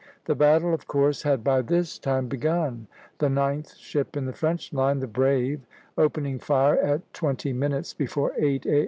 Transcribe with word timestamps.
The 0.25 0.33
battle, 0.33 0.73
of 0.73 0.87
course, 0.87 1.21
had 1.21 1.43
by 1.43 1.61
this 1.61 1.99
time 1.99 2.27
begun, 2.27 2.87
the 3.19 3.29
ninth 3.29 3.75
ship 3.75 4.17
in 4.17 4.25
the 4.25 4.33
French 4.33 4.73
line, 4.73 4.97
the 4.99 5.05
"Brave," 5.05 5.61
opening 5.95 6.39
fire 6.39 6.79
at 6.79 7.13
twenty 7.13 7.53
minutes 7.53 7.93
before 7.93 8.33
eight 8.35 8.65
A. 8.65 8.79